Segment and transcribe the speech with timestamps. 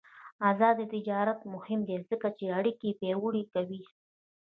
[0.49, 3.81] آزاد تجارت مهم دی ځکه چې اړیکې پیاوړې کوي.